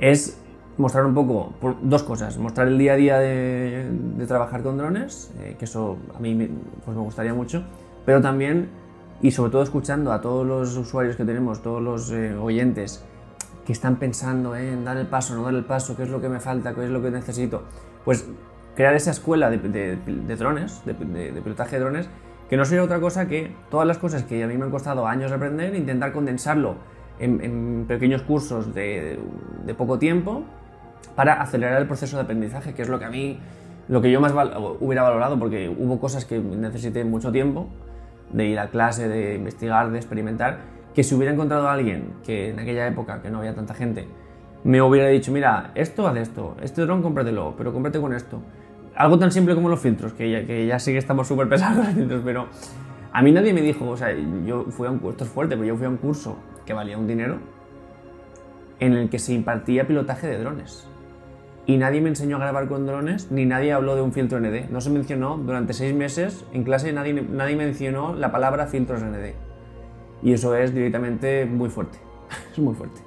es 0.00 0.38
mostrar 0.78 1.04
un 1.04 1.14
poco 1.14 1.52
dos 1.82 2.02
cosas. 2.02 2.38
Mostrar 2.38 2.68
el 2.68 2.78
día 2.78 2.94
a 2.94 2.96
día 2.96 3.18
de, 3.18 3.86
trabajar 4.26 4.62
con 4.62 4.78
drones, 4.78 5.30
eh, 5.40 5.56
que 5.58 5.66
eso 5.66 5.98
a 6.14 6.18
mí 6.18 6.34
me, 6.34 6.48
pues 6.84 6.96
me 6.96 7.02
gustaría 7.02 7.34
mucho, 7.34 7.64
pero 8.04 8.20
también 8.20 8.68
y 9.22 9.30
sobre 9.30 9.52
todo 9.52 9.62
escuchando 9.62 10.12
a 10.12 10.20
todos 10.20 10.46
los 10.46 10.76
usuarios 10.76 11.16
que 11.16 11.24
tenemos, 11.24 11.62
todos 11.62 11.82
los 11.82 12.10
eh, 12.10 12.34
oyentes 12.34 13.04
que 13.66 13.72
están 13.72 13.96
pensando 13.96 14.56
en 14.56 14.84
dar 14.84 14.96
el 14.96 15.06
paso, 15.06 15.34
no 15.34 15.44
dar 15.44 15.54
el 15.54 15.64
paso, 15.64 15.96
qué 15.96 16.04
es 16.04 16.08
lo 16.08 16.20
que 16.20 16.28
me 16.28 16.40
falta, 16.40 16.74
qué 16.74 16.84
es 16.84 16.90
lo 16.90 17.02
que 17.02 17.10
necesito, 17.10 17.64
pues 18.04 18.26
crear 18.74 18.94
esa 18.94 19.10
escuela 19.10 19.50
de, 19.50 19.58
drones, 20.36 20.82
de, 20.86 20.94
pilotaje 20.94 21.76
de 21.76 21.80
drones, 21.80 22.08
que 22.48 22.56
no 22.56 22.64
sería 22.64 22.82
otra 22.82 22.98
cosa 22.98 23.28
que 23.28 23.54
todas 23.70 23.86
las 23.86 23.98
cosas 23.98 24.22
que 24.24 24.42
a 24.42 24.46
mí 24.46 24.56
me 24.56 24.64
han 24.64 24.70
costado 24.70 25.06
años 25.06 25.30
aprender, 25.32 25.74
intentar 25.74 26.12
condensarlo 26.12 26.76
en, 27.20 27.84
pequeños 27.86 28.22
cursos 28.22 28.74
de, 28.74 29.18
poco 29.76 29.98
tiempo 29.98 30.42
para 31.14 31.40
acelerar 31.40 31.80
el 31.80 31.86
proceso 31.86 32.16
de 32.16 32.22
aprendizaje, 32.22 32.74
que 32.74 32.82
es 32.82 32.88
lo 32.88 32.98
que 32.98 33.04
a 33.04 33.10
mí, 33.10 33.38
lo 33.88 34.00
que 34.00 34.10
yo 34.10 34.20
más 34.20 34.32
hubiera 34.80 35.02
valorado, 35.02 35.38
porque 35.38 35.68
hubo 35.68 36.00
cosas 36.00 36.24
que 36.24 36.38
necesité 36.38 37.04
mucho 37.04 37.30
tiempo, 37.32 37.68
de 38.32 38.46
ir 38.46 38.58
a 38.58 38.68
clase, 38.68 39.08
de 39.08 39.34
investigar, 39.34 39.90
de 39.90 39.98
experimentar, 39.98 40.58
que 40.94 41.02
si 41.02 41.14
hubiera 41.14 41.32
encontrado 41.32 41.68
a 41.68 41.72
alguien 41.72 42.14
que 42.24 42.50
en 42.50 42.58
aquella 42.58 42.86
época, 42.86 43.22
que 43.22 43.30
no 43.30 43.38
había 43.38 43.54
tanta 43.54 43.74
gente, 43.74 44.06
me 44.64 44.82
hubiera 44.82 45.08
dicho, 45.08 45.32
mira, 45.32 45.72
esto 45.74 46.06
haz 46.06 46.16
esto, 46.16 46.56
este 46.62 46.82
dron 46.82 47.02
cómpratelo, 47.02 47.54
pero 47.56 47.72
cómprate 47.72 48.00
con 48.00 48.12
esto. 48.12 48.40
Algo 48.94 49.18
tan 49.18 49.32
simple 49.32 49.54
como 49.54 49.68
los 49.68 49.80
filtros, 49.80 50.12
que 50.12 50.30
ya, 50.30 50.46
que 50.46 50.66
ya 50.66 50.78
sí 50.78 50.92
que 50.92 50.98
estamos 50.98 51.26
súper 51.26 51.48
pesados 51.48 51.78
los 51.78 51.88
filtros, 51.94 52.22
pero 52.24 52.48
a 53.12 53.22
mí 53.22 53.32
nadie 53.32 53.52
me 53.52 53.60
dijo, 53.60 53.88
o 53.88 53.96
sea, 53.96 54.14
yo 54.46 54.66
fui 54.70 54.86
a 54.86 54.90
un 54.90 54.98
curso, 54.98 55.12
esto 55.12 55.24
es 55.24 55.30
fuerte, 55.30 55.56
pero 55.56 55.66
yo 55.66 55.76
fui 55.76 55.86
a 55.86 55.88
un 55.88 55.96
curso 55.96 56.36
que 56.64 56.72
valía 56.72 56.98
un 56.98 57.06
dinero, 57.06 57.38
en 58.78 58.94
el 58.94 59.10
que 59.10 59.18
se 59.18 59.34
impartía 59.34 59.86
pilotaje 59.86 60.26
de 60.26 60.38
drones 60.38 60.90
y 61.70 61.76
nadie 61.76 62.00
me 62.00 62.08
enseñó 62.08 62.36
a 62.36 62.40
grabar 62.40 62.66
con 62.66 62.84
drones, 62.84 63.30
ni 63.30 63.44
nadie 63.44 63.72
habló 63.72 63.94
de 63.94 64.02
un 64.02 64.12
filtro 64.12 64.40
ND. 64.40 64.68
No 64.70 64.80
se 64.80 64.90
mencionó 64.90 65.36
durante 65.38 65.72
seis 65.72 65.94
meses 65.94 66.44
en 66.52 66.64
clase, 66.64 66.92
nadie, 66.92 67.12
nadie 67.14 67.54
mencionó 67.54 68.12
la 68.14 68.32
palabra 68.32 68.66
filtros 68.66 69.02
ND. 69.02 69.34
Y 70.22 70.32
eso 70.32 70.56
es 70.56 70.74
directamente 70.74 71.46
muy 71.46 71.68
fuerte. 71.68 71.98
es 72.52 72.58
muy 72.58 72.74
fuerte. 72.74 73.00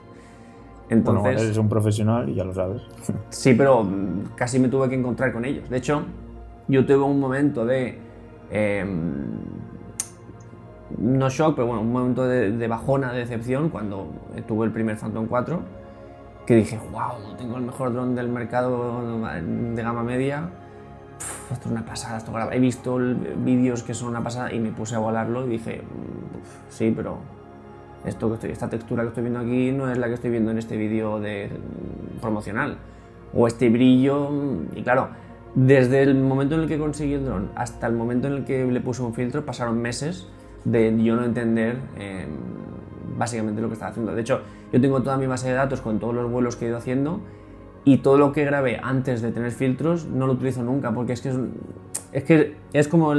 Entonces, 0.89 1.24
bueno, 1.24 1.41
eres 1.41 1.57
un 1.57 1.67
profesional 1.67 2.29
y 2.29 2.36
ya 2.36 2.45
lo 2.45 2.53
sabes. 2.53 2.83
sí, 3.29 3.53
pero 3.53 3.83
mm, 3.83 4.36
casi 4.36 4.60
me 4.60 4.69
tuve 4.69 4.88
que 4.88 4.95
encontrar 4.95 5.33
con 5.33 5.43
ellos. 5.43 5.69
De 5.69 5.77
hecho, 5.77 6.03
yo 6.69 6.86
tuve 6.86 7.03
un 7.03 7.19
momento 7.19 7.65
de. 7.65 7.98
Em, 8.50 8.89
no 11.03 11.29
shock, 11.29 11.55
pero 11.55 11.67
bueno, 11.67 11.81
un 11.81 11.91
momento 11.91 12.25
de, 12.25 12.67
bajona, 12.67 13.12
de 13.12 13.19
decepción 13.19 13.69
cuando 13.69 14.07
tuve 14.48 14.65
el 14.65 14.72
primer 14.72 14.98
Phantom 14.98 15.27
4 15.27 15.60
que 16.45 16.55
dije, 16.55 16.79
wow, 16.91 17.36
tengo 17.38 17.57
el 17.57 17.63
mejor 17.63 17.93
dron 17.93 18.15
del 18.15 18.29
mercado 18.29 19.01
de 19.41 19.81
gama 19.81 20.03
media. 20.03 20.50
esto 21.51 21.65
es 21.65 21.72
una 21.72 21.86
pasada, 21.86 22.17
esto 22.17 22.33
He 22.51 22.60
visto 22.60 22.98
vídeos 23.38 23.83
que 23.83 23.93
son 23.93 24.10
una 24.10 24.24
pasada 24.24 24.51
y 24.53 24.60
me 24.60 24.72
puse 24.72 24.95
a 24.95 25.00
volarlo 25.00 25.45
y 25.45 25.51
dije, 25.51 25.81
sí, 26.69 26.91
pero 26.95 27.17
esto 28.05 28.27
que 28.29 28.36
estoy, 28.36 28.51
esta 28.51 28.69
textura 28.69 29.03
que 29.03 29.10
estoy 29.10 29.24
viendo 29.24 29.39
aquí 29.39 29.72
no 29.72 29.89
es 29.89 29.98
la 29.98 30.07
que 30.07 30.15
estoy 30.15 30.31
viendo 30.31 30.51
en 30.51 30.57
este 30.57 30.75
vídeo 30.75 31.19
de, 31.19 31.50
promocional. 32.22 32.77
O 33.33 33.48
este 33.48 33.69
brillo. 33.69 34.29
Y 34.75 34.83
claro, 34.83 35.10
desde 35.55 36.03
el 36.03 36.15
momento 36.15 36.55
en 36.55 36.62
el 36.62 36.67
que 36.67 36.77
conseguí 36.77 37.13
el 37.13 37.25
dron 37.25 37.51
hasta 37.55 37.88
el 37.88 37.93
momento 37.93 38.27
en 38.27 38.33
el 38.33 38.45
que 38.45 38.65
le 38.65 38.81
puse 38.81 39.01
un 39.01 39.13
filtro 39.13 39.45
pasaron 39.45 39.81
meses 39.81 40.27
de 40.65 41.03
yo 41.03 41.15
no 41.15 41.25
entender. 41.25 41.77
Eh, 41.98 42.27
básicamente 43.17 43.62
lo 43.62 43.67
que 43.67 43.74
estaba 43.74 43.91
haciendo. 43.91 44.13
De 44.13 44.22
hecho, 44.22 44.41
yo 44.72 44.82
tengo 44.82 45.01
toda 45.01 45.17
mi 45.17 45.27
base 45.27 45.48
de 45.48 45.53
datos 45.53 45.82
con 45.82 46.00
todos 46.00 46.13
los 46.13 46.29
vuelos 46.29 46.55
que 46.55 46.65
he 46.65 46.67
ido 46.70 46.77
haciendo 46.77 47.22
y 47.86 47.98
todo 47.98 48.17
lo 48.17 48.32
que 48.32 48.46
grabé 48.46 48.79
antes 48.82 49.22
de 49.22 49.32
tener 49.32 49.51
filtros 49.51 50.05
no 50.05 50.27
lo 50.27 50.34
utilizo 50.34 50.63
nunca 50.63 50.93
porque 50.93 51.13
es 51.13 51.22
que 51.22 51.34
es, 52.12 52.24
que 52.24 52.55
es 52.74 52.88
como 52.88 53.10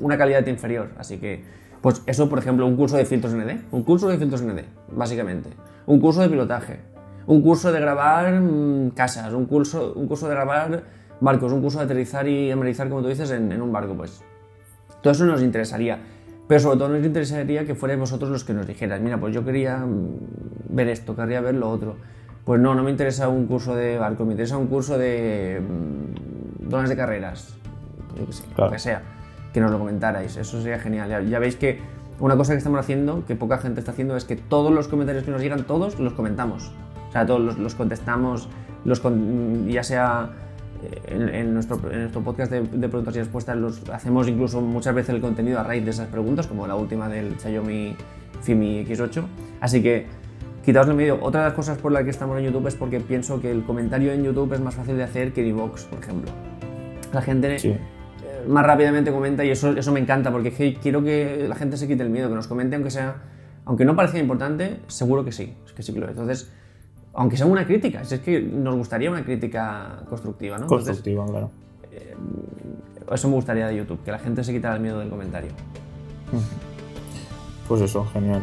una 0.00 0.18
calidad 0.18 0.46
inferior. 0.46 0.90
Así 0.98 1.18
que, 1.18 1.44
pues 1.80 2.02
eso, 2.06 2.28
por 2.28 2.38
ejemplo, 2.38 2.66
un 2.66 2.76
curso 2.76 2.96
de 2.96 3.04
filtros 3.04 3.34
ND, 3.34 3.60
un 3.70 3.82
curso 3.84 4.08
de 4.08 4.18
filtros 4.18 4.42
ND, 4.42 4.62
básicamente. 4.92 5.50
Un 5.86 6.00
curso 6.00 6.20
de 6.20 6.28
pilotaje, 6.28 6.80
un 7.26 7.42
curso 7.42 7.70
de 7.72 7.80
grabar 7.80 8.40
mm, 8.40 8.90
casas, 8.90 9.32
un 9.32 9.46
curso, 9.46 9.92
un 9.94 10.08
curso 10.08 10.28
de 10.28 10.34
grabar 10.34 10.82
barcos, 11.20 11.52
un 11.52 11.62
curso 11.62 11.78
de 11.78 11.84
aterrizar 11.84 12.26
y 12.26 12.50
amarizar, 12.50 12.88
como 12.88 13.02
tú 13.02 13.08
dices, 13.08 13.30
en, 13.30 13.50
en 13.52 13.62
un 13.62 13.72
barco, 13.72 13.94
pues. 13.94 14.22
Todo 15.06 15.12
eso 15.12 15.24
nos 15.24 15.40
interesaría. 15.40 16.00
Pero 16.48 16.58
sobre 16.58 16.78
todo 16.78 16.88
nos 16.88 17.06
interesaría 17.06 17.64
que 17.64 17.76
fuerais 17.76 18.00
vosotros 18.00 18.28
los 18.28 18.42
que 18.42 18.52
nos 18.52 18.66
dijerais, 18.66 19.00
mira, 19.00 19.20
pues 19.20 19.32
yo 19.32 19.44
quería 19.44 19.76
mm, 19.76 20.18
ver 20.70 20.88
esto, 20.88 21.14
querría 21.14 21.40
ver 21.40 21.54
lo 21.54 21.70
otro. 21.70 21.94
Pues 22.44 22.60
no, 22.60 22.74
no 22.74 22.82
me 22.82 22.90
interesa 22.90 23.28
un 23.28 23.46
curso 23.46 23.76
de 23.76 23.98
barco, 23.98 24.24
me 24.24 24.32
interesa 24.32 24.56
un 24.56 24.66
curso 24.66 24.98
de 24.98 25.62
mm, 25.62 26.68
donas 26.68 26.88
de 26.88 26.96
carreras, 26.96 27.54
yo 28.18 28.26
que 28.26 28.32
sé, 28.32 28.42
lo 28.58 28.68
que 28.68 28.80
sea, 28.80 29.02
que 29.52 29.60
nos 29.60 29.70
lo 29.70 29.78
comentarais, 29.78 30.36
eso 30.36 30.60
sería 30.60 30.80
genial. 30.80 31.28
Ya, 31.28 31.38
veis 31.38 31.54
que 31.54 31.78
una 32.18 32.36
cosa 32.36 32.54
que 32.54 32.58
estamos 32.58 32.80
haciendo, 32.80 33.24
que 33.26 33.36
poca 33.36 33.58
gente 33.58 33.78
está 33.78 33.92
haciendo, 33.92 34.16
es 34.16 34.24
que 34.24 34.34
todos 34.34 34.72
los 34.72 34.88
comentarios 34.88 35.22
que 35.22 35.30
nos 35.30 35.40
llegan, 35.40 35.62
todos 35.68 36.00
los 36.00 36.14
comentamos. 36.14 36.72
O 37.10 37.12
sea, 37.12 37.24
todos 37.24 37.40
los, 37.40 37.58
los 37.58 37.76
contestamos, 37.76 38.48
los 38.84 39.00
ya 39.68 39.84
sea 39.84 40.30
en, 41.06 41.54
nuestro, 41.54 41.80
en 41.90 42.00
nuestro 42.00 42.22
podcast 42.22 42.52
de, 42.52 42.88
preguntas 42.88 43.14
y 43.16 43.18
respuestas 43.18 43.56
los, 43.56 43.88
hacemos 43.90 44.28
incluso 44.28 44.60
muchas 44.60 44.94
veces 44.94 45.14
el 45.14 45.20
contenido 45.20 45.60
a 45.60 45.62
raíz 45.62 45.84
de 45.84 45.90
esas 45.90 46.08
preguntas, 46.08 46.46
como 46.46 46.66
la 46.66 46.74
última 46.74 47.08
del 47.08 47.38
Xiaomi 47.38 47.96
Fimi 48.42 48.84
X8. 48.84 49.24
Así 49.60 49.82
que, 49.82 50.06
quitaos 50.64 50.88
el 50.88 50.94
medio. 50.94 51.18
Otra 51.22 51.42
de 51.42 51.46
las 51.48 51.54
cosas 51.54 51.78
por 51.78 51.92
las 51.92 52.04
que 52.04 52.10
estamos 52.10 52.38
en 52.38 52.44
YouTube 52.44 52.66
es 52.66 52.74
porque 52.74 53.00
pienso 53.00 53.40
que 53.40 53.50
el 53.50 53.64
comentario 53.64 54.12
en 54.12 54.24
YouTube 54.24 54.52
es 54.52 54.60
más 54.60 54.74
fácil 54.74 54.96
de 54.96 55.04
hacer 55.04 55.32
que 55.32 55.42
en 55.42 55.48
iVoox, 55.48 55.84
por 55.84 55.98
ejemplo. 56.00 56.30
La 57.12 57.22
gente 57.22 57.56
eh, 57.62 57.78
más 58.48 58.66
rápidamente 58.66 59.12
comenta 59.12 59.44
y 59.44 59.50
eso, 59.50 59.70
eso 59.70 59.92
me 59.92 60.00
encanta 60.00 60.30
porque 60.30 60.78
quiero 60.82 61.02
que 61.02 61.46
la 61.48 61.54
gente 61.54 61.76
se 61.76 61.86
quite 61.86 62.02
el 62.02 62.10
miedo, 62.10 62.28
que 62.28 62.34
nos 62.34 62.48
comente 62.48 62.74
aunque 62.76 62.90
sea, 62.90 63.22
aunque 63.64 63.84
no 63.84 63.94
parezca 63.96 64.18
importante, 64.18 64.80
seguro 64.88 65.24
que 65.24 65.32
sí, 65.32 65.54
es 65.64 65.72
que 65.72 65.82
sí 65.82 65.92
que 65.92 66.00
lo 66.00 66.06
es. 66.06 66.10
Entonces, 66.12 66.52
aunque 67.16 67.36
sea 67.36 67.46
una 67.46 67.66
crítica, 67.66 68.02
es 68.02 68.20
que 68.20 68.40
nos 68.40 68.76
gustaría 68.76 69.10
una 69.10 69.24
crítica 69.24 70.02
constructiva, 70.08 70.58
¿no? 70.58 70.66
Constructiva, 70.66 71.26
claro. 71.26 71.50
Eh, 71.90 72.14
eso 73.12 73.28
me 73.28 73.34
gustaría 73.34 73.66
de 73.68 73.76
YouTube, 73.76 74.02
que 74.04 74.10
la 74.10 74.18
gente 74.18 74.44
se 74.44 74.52
quitara 74.52 74.74
el 74.74 74.82
miedo 74.82 74.98
del 74.98 75.08
comentario. 75.08 75.50
Pues 77.66 77.80
eso, 77.80 78.04
genial. 78.12 78.42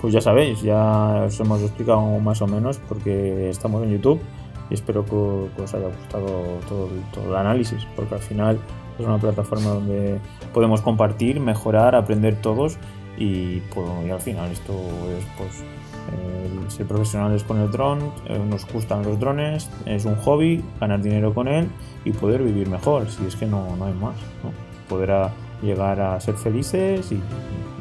Pues 0.00 0.12
ya 0.12 0.20
sabéis, 0.20 0.60
ya 0.62 1.24
os 1.26 1.40
hemos 1.40 1.62
explicado 1.62 2.00
más 2.20 2.40
o 2.42 2.46
menos 2.46 2.78
porque 2.88 3.48
estamos 3.48 3.82
en 3.84 3.90
YouTube 3.90 4.20
y 4.68 4.74
espero 4.74 5.04
que, 5.04 5.62
os 5.62 5.74
haya 5.74 5.88
gustado 5.88 6.26
todo, 6.68 6.88
todo 7.12 7.28
el 7.28 7.36
análisis, 7.36 7.86
porque 7.96 8.14
al 8.14 8.20
final 8.20 8.58
es 8.98 9.06
una 9.06 9.18
plataforma 9.18 9.70
donde 9.70 10.18
podemos 10.52 10.82
compartir, 10.82 11.40
mejorar, 11.40 11.94
aprender 11.94 12.36
todos 12.40 12.76
y, 13.18 13.60
pues, 13.74 13.88
y 14.06 14.10
al 14.10 14.20
final 14.20 14.50
esto 14.50 14.72
es 15.18 15.24
pues 15.36 15.64
eh, 16.12 16.48
ser 16.68 16.86
profesionales 16.86 17.42
con 17.44 17.60
el 17.60 17.70
dron, 17.70 18.12
nos 18.48 18.66
gustan 18.72 19.02
los 19.02 19.18
drones, 19.18 19.68
es 19.86 20.04
un 20.04 20.16
hobby, 20.16 20.64
ganar 20.80 21.02
dinero 21.02 21.34
con 21.34 21.48
él 21.48 21.68
y 22.04 22.12
poder 22.12 22.42
vivir 22.42 22.68
mejor, 22.68 23.10
si 23.10 23.24
es 23.26 23.36
que 23.36 23.46
no, 23.46 23.76
no 23.76 23.86
hay 23.86 23.94
más. 23.94 24.16
¿no? 24.42 24.52
Poder 24.88 25.30
llegar 25.62 26.00
a 26.00 26.20
ser 26.20 26.34
felices 26.34 27.12
y, 27.12 27.20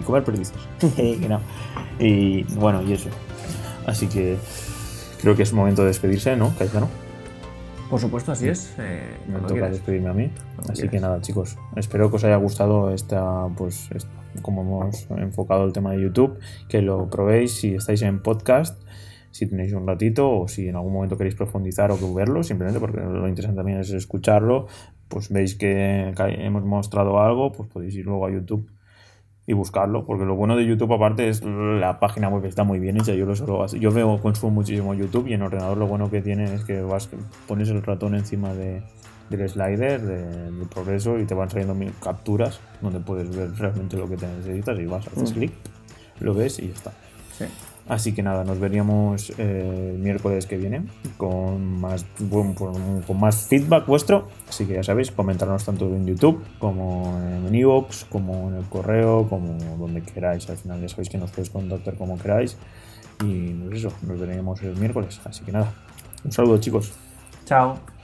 comer 0.03 0.23
perdices. 0.23 0.57
Y 1.99 2.43
bueno, 2.55 2.81
y 2.81 2.93
eso. 2.93 3.09
Así 3.85 4.07
que 4.07 4.37
creo 5.21 5.35
que 5.35 5.43
es 5.43 5.51
momento 5.51 5.81
de 5.81 5.89
despedirse, 5.89 6.37
¿no, 6.37 6.53
no 6.73 7.08
Por 7.89 7.99
supuesto, 7.99 8.31
así 8.31 8.47
es. 8.47 8.75
Eh, 8.77 9.01
me 9.27 9.39
toca 9.39 9.69
despedirme 9.69 10.09
a 10.09 10.13
mí. 10.13 10.31
Así 10.69 10.87
que 10.87 10.99
nada, 10.99 11.21
chicos, 11.21 11.57
espero 11.75 12.09
que 12.09 12.17
os 12.17 12.23
haya 12.23 12.35
gustado 12.35 12.93
esta, 12.93 13.47
pues, 13.57 13.89
esta 13.95 14.19
como 14.41 14.61
hemos 14.61 15.07
enfocado 15.17 15.65
el 15.65 15.73
tema 15.73 15.91
de 15.91 16.01
YouTube, 16.01 16.39
que 16.67 16.81
lo 16.81 17.09
probéis 17.09 17.53
si 17.53 17.73
estáis 17.73 18.01
en 18.03 18.21
podcast, 18.21 18.81
si 19.31 19.47
tenéis 19.47 19.73
un 19.73 19.87
ratito 19.87 20.29
o 20.29 20.47
si 20.47 20.67
en 20.67 20.75
algún 20.75 20.93
momento 20.93 21.17
queréis 21.17 21.35
profundizar 21.35 21.91
o 21.91 22.13
verlo, 22.13 22.43
simplemente 22.43 22.79
porque 22.79 22.99
lo 22.99 23.27
interesante 23.27 23.57
también 23.57 23.79
es 23.79 23.91
escucharlo, 23.91 24.67
pues 25.07 25.29
veis 25.29 25.55
que 25.55 26.13
hemos 26.17 26.63
mostrado 26.63 27.19
algo, 27.19 27.51
pues 27.51 27.69
podéis 27.69 27.95
ir 27.95 28.05
luego 28.05 28.25
a 28.25 28.31
YouTube 28.31 28.69
y 29.49 29.53
buscarlo, 29.53 30.03
porque 30.05 30.25
lo 30.25 30.35
bueno 30.35 30.55
de 30.55 30.63
YouTube 30.63 30.93
aparte 30.93 31.27
es 31.27 31.43
la 31.43 31.99
página 31.99 32.29
web 32.29 32.45
está 32.45 32.63
muy 32.63 32.77
bien 32.77 32.97
hecha, 32.97 33.15
yo 33.15 33.25
lo 33.25 33.35
solo 33.35 33.65
yo 33.65 33.91
veo 33.91 34.21
consumo 34.21 34.51
muchísimo 34.51 34.93
YouTube 34.93 35.25
y 35.25 35.33
en 35.33 35.41
ordenador 35.41 35.75
lo 35.75 35.87
bueno 35.87 36.11
que 36.11 36.21
tiene 36.21 36.53
es 36.53 36.63
que 36.63 36.81
vas 36.81 37.09
pones 37.47 37.67
el 37.69 37.81
ratón 37.81 38.13
encima 38.13 38.53
de 38.53 38.83
del 39.31 39.49
slider, 39.49 40.01
del 40.01 40.67
progreso 40.71 41.17
y 41.17 41.25
te 41.25 41.33
van 41.33 41.49
saliendo 41.49 41.73
mil 41.73 41.91
capturas 41.99 42.59
donde 42.79 42.99
puedes 42.99 43.35
ver 43.35 43.51
realmente 43.55 43.97
lo 43.97 44.07
que 44.07 44.17
te 44.17 44.27
necesitas 44.27 44.79
y 44.79 44.85
vas, 44.85 45.07
haces 45.07 45.31
mm. 45.31 45.33
clic, 45.33 45.51
lo 46.19 46.35
ves 46.35 46.59
y 46.59 46.67
ya 46.67 46.73
está. 46.73 46.91
Así 47.89 48.13
que 48.13 48.21
nada, 48.21 48.43
nos 48.43 48.59
veríamos 48.59 49.31
eh, 49.39 49.93
el 49.95 49.99
miércoles 49.99 50.45
que 50.45 50.57
viene 50.57 50.83
con 51.17 51.81
más, 51.81 52.05
feedback 53.49 53.87
vuestro. 53.87 54.27
Así 54.47 54.65
que 54.65 54.75
ya 54.75 54.83
sabéis, 54.83 55.09
comentarnos 55.09 55.65
tanto 55.65 55.87
en 55.87 56.05
YouTube 56.05 56.45
como 56.59 57.19
en 57.19 57.53
Evox, 57.53 58.05
como 58.05 58.49
en 58.49 58.57
el 58.57 58.65
correo, 58.65 59.27
como 59.27 59.57
donde 59.77 60.03
queráis. 60.03 60.47
Al 60.51 60.57
final 60.57 60.79
ya 60.81 60.89
sabéis 60.89 61.09
que 61.09 61.17
nos 61.17 61.31
podéis 61.31 61.49
contactar 61.49 61.95
como 61.95 62.19
queráis. 62.19 62.57
Y 63.23 63.53
pues 63.53 63.79
eso, 63.79 63.91
nos 64.03 64.19
veremos 64.19 64.61
el 64.61 64.75
miércoles. 64.75 65.19
Así 65.25 65.43
que 65.43 65.51
nada, 65.51 65.73
un 66.23 66.31
saludo 66.31 66.59
chicos. 66.59 66.93
Chao. 67.45 67.98